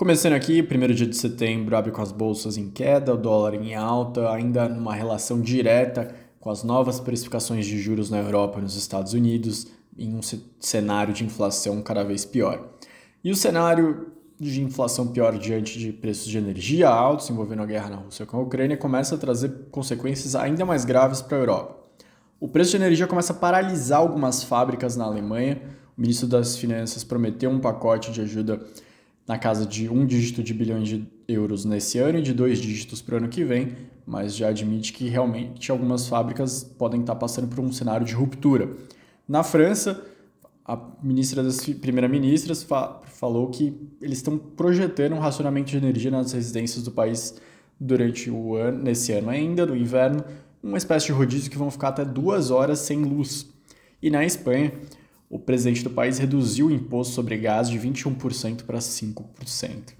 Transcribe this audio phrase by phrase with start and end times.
[0.00, 3.74] Começando aqui, primeiro dia de setembro abre com as bolsas em queda, o dólar em
[3.74, 8.76] alta, ainda numa relação direta com as novas precificações de juros na Europa e nos
[8.76, 9.66] Estados Unidos,
[9.98, 10.20] em um
[10.58, 12.70] cenário de inflação cada vez pior.
[13.22, 14.06] E o cenário
[14.40, 18.38] de inflação pior diante de preços de energia altos envolvendo a guerra na Rússia com
[18.38, 21.76] a Ucrânia começa a trazer consequências ainda mais graves para a Europa.
[22.40, 25.60] O preço de energia começa a paralisar algumas fábricas na Alemanha.
[25.94, 28.62] O ministro das Finanças prometeu um pacote de ajuda
[29.30, 33.00] na casa de um dígito de bilhões de euros nesse ano e de dois dígitos
[33.00, 37.46] para o ano que vem, mas já admite que realmente algumas fábricas podem estar passando
[37.46, 38.68] por um cenário de ruptura.
[39.28, 40.04] Na França,
[40.64, 46.32] a ministra das primeira-ministras fa falou que eles estão projetando um racionamento de energia nas
[46.32, 47.40] residências do país
[47.78, 50.24] durante o ano, nesse ano ainda, no inverno,
[50.60, 53.48] uma espécie de rodízio que vão ficar até duas horas sem luz.
[54.02, 54.72] E na Espanha,
[55.30, 59.94] o presidente do país reduziu o imposto sobre gás de 21% para 5%.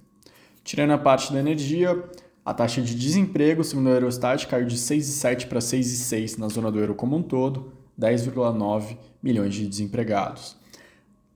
[0.65, 2.03] Tirando a parte da energia,
[2.45, 6.81] a taxa de desemprego, segundo a Eurostat, caiu de 6,7 para 6,6 na zona do
[6.81, 10.57] euro como um todo, 10,9 milhões de desempregados.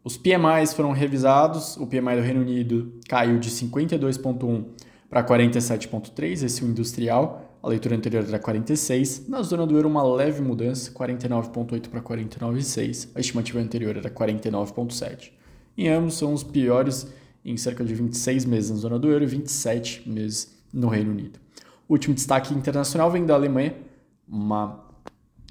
[0.03, 4.64] Os PMIs foram revisados, o PMI do Reino Unido caiu de 52,1
[5.08, 9.27] para 47,3, esse é o industrial, a leitura anterior era 46.
[9.27, 13.09] Na zona do euro, uma leve mudança, 49,8 para 49,6.
[13.15, 15.31] A estimativa anterior era 49,7.
[15.77, 17.07] Em ambos são os piores
[17.42, 21.39] em cerca de 26 meses na zona do euro e 27 meses no Reino Unido.
[21.89, 23.75] O último destaque internacional vem da Alemanha,
[24.29, 24.85] uma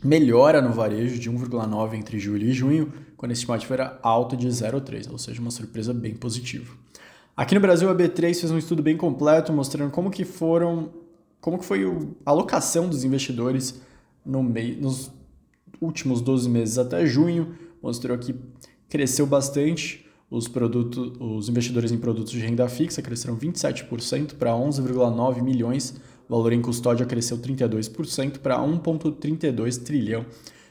[0.04, 4.48] melhora no varejo de 1,9 entre julho e junho, quando a estimativa era alta de
[4.48, 6.76] 0,3, ou seja, uma surpresa bem positiva.
[7.36, 11.02] Aqui no Brasil, a B3 fez um estudo bem completo mostrando como que foram
[11.44, 11.84] como que foi
[12.26, 13.82] a alocação dos investidores
[14.26, 15.12] no meio, nos
[15.82, 18.34] últimos 12 meses até junho, mostrou que
[18.88, 25.42] cresceu bastante os produtos, os investidores em produtos de renda fixa cresceram 27% para 11,9
[25.42, 25.94] milhões,
[26.30, 30.26] o valor em custódia cresceu 32% para 1,32 trilhão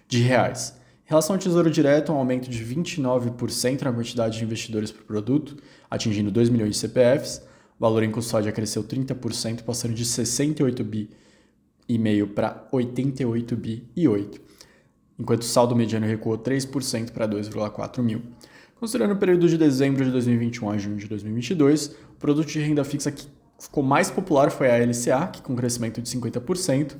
[0.08, 0.74] de reais.
[1.04, 5.54] Em relação ao Tesouro Direto, um aumento de 29% na quantidade de investidores por produto,
[5.91, 7.42] atingindo 2 milhões de CPFs.
[7.82, 11.10] Valor em custódia cresceu 30%, passando de 68 bi
[11.88, 14.41] e meio para 88 bi e 8,
[15.19, 18.22] enquanto o saldo mediano recuou 3% para 2,4 mil.
[18.76, 22.84] Considerando o período de dezembro de 2021 a junho de 2022, o produto de renda
[22.84, 23.26] fixa que
[23.59, 26.94] ficou mais popular foi a LCA, que com crescimento de 50%,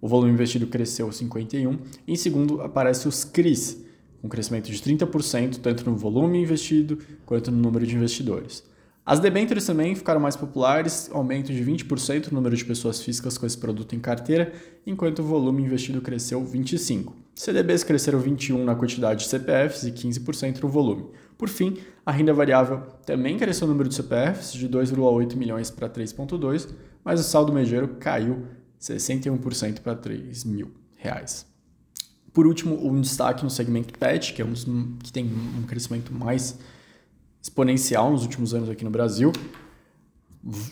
[0.00, 1.76] o volume investido cresceu 51%,
[2.06, 3.84] e em segundo aparece os CRIs,
[4.22, 8.69] com crescimento de 30%, tanto no volume investido quanto no número de investidores.
[9.10, 13.44] As debêntures também ficaram mais populares, aumento de 20% no número de pessoas físicas com
[13.44, 14.52] esse produto em carteira,
[14.86, 17.12] enquanto o volume investido cresceu 25%.
[17.34, 21.06] CDBs cresceram 21% na quantidade de CPFs e 15% no volume.
[21.36, 25.90] Por fim, a renda variável também cresceu o número de CPFs de 2,8 milhões para
[25.90, 26.68] 3,2,
[27.04, 28.46] mas o saldo mediano caiu
[28.80, 31.44] 61% para 3 mil reais.
[32.32, 34.54] Por último, um destaque no segmento PET, que é um
[35.02, 36.60] que tem um crescimento mais
[37.42, 39.32] exponencial nos últimos anos aqui no Brasil.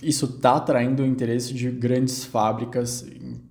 [0.03, 3.07] Isso está atraindo o interesse de grandes fábricas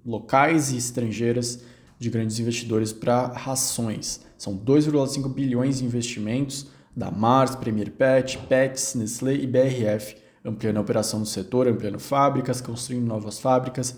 [0.05, 1.63] locais e estrangeiras
[1.99, 4.21] de grandes investidores para rações.
[4.37, 10.81] São 2,5 bilhões de investimentos da Mars, Premier Pet, Pets, Nestlé e BRF, ampliando a
[10.81, 13.95] operação do setor, ampliando fábricas, construindo novas fábricas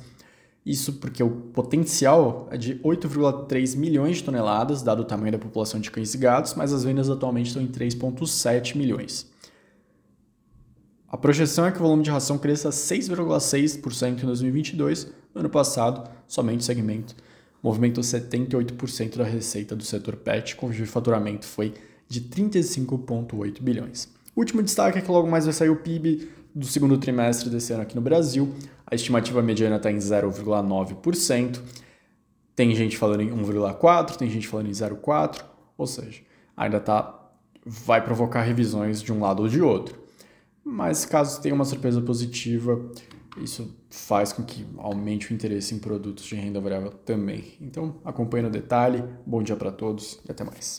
[0.66, 5.80] isso porque o potencial é de 8,3 milhões de toneladas, dado o tamanho da população
[5.80, 9.30] de cães e gatos, mas as vendas atualmente estão em 3,7 milhões.
[11.08, 15.06] A projeção é que o volume de ração cresça 6,6% em 2022.
[15.34, 17.16] No ano passado, somente o segmento
[17.64, 21.74] movimentou 78% da receita do setor pet, cujo faturamento foi
[22.08, 24.10] de 35,8 bilhões.
[24.36, 27.84] Último destaque é que logo mais vai sair o PIB do segundo trimestre desse ano
[27.84, 28.54] aqui no Brasil.
[28.86, 31.60] A estimativa mediana está em 0,9%.
[32.56, 35.44] Tem gente falando em 1,4%, tem gente falando em 0,4%,
[35.78, 36.22] ou seja,
[36.58, 37.32] ainda tá,
[37.66, 39.98] vai provocar revisões de um lado ou de outro.
[40.64, 42.92] Mas caso tenha uma surpresa positiva,
[43.38, 47.54] isso faz com que aumente o interesse em produtos de renda variável também.
[47.62, 49.04] Então acompanhe no detalhe.
[49.26, 50.78] Bom dia para todos e até mais.